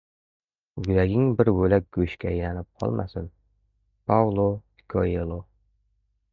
[0.87, 3.29] Yuraging bir bo‘lak go‘shtga aylanib qolmasin.
[4.13, 4.49] Paulo
[4.95, 5.41] Koelo